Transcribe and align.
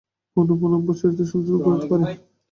পুনঃপুন 0.37 0.71
অভ্যাসই 0.77 0.99
চরিত্র 1.01 1.31
সংশোধন 1.31 1.61
করিতে 1.65 1.87
পারে। 1.91 2.03